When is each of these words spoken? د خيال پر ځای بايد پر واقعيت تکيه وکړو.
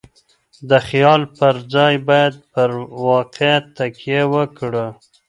د 0.69 0.71
خيال 0.87 1.21
پر 1.37 1.55
ځای 1.73 1.95
بايد 2.07 2.33
پر 2.53 2.69
واقعيت 3.07 3.65
تکيه 3.77 4.21
وکړو. 4.33 4.87